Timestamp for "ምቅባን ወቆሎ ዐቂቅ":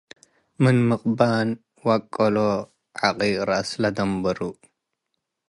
0.89-3.21